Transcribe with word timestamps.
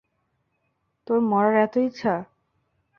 তোর 1.07 1.19
মরার 1.29 1.55
এতো 1.65 1.79
ইচ্ছা! 1.87 2.13